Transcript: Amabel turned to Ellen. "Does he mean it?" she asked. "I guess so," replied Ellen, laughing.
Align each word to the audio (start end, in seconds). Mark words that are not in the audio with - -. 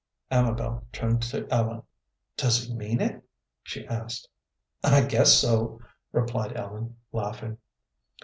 Amabel 0.31 0.83
turned 0.91 1.21
to 1.21 1.47
Ellen. 1.51 1.83
"Does 2.35 2.63
he 2.63 2.73
mean 2.73 2.99
it?" 3.01 3.23
she 3.61 3.85
asked. 3.85 4.27
"I 4.83 5.01
guess 5.05 5.31
so," 5.31 5.79
replied 6.11 6.57
Ellen, 6.57 6.95
laughing. 7.11 7.59